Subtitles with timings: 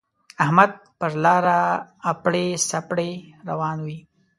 [0.43, 1.59] احمد پر لاره
[2.11, 3.11] اپړې سپړې
[3.49, 3.99] روان وِي.